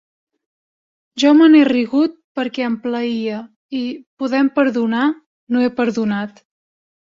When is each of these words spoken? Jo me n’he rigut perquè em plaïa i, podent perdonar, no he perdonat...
Jo 1.23 1.33
me 1.41 1.49
n’he 1.55 1.61
rigut 1.69 2.15
perquè 2.41 2.65
em 2.69 2.79
plaïa 2.87 3.43
i, 3.83 3.85
podent 4.23 4.53
perdonar, 4.59 5.07
no 5.53 5.67
he 5.67 5.73
perdonat... 5.81 6.47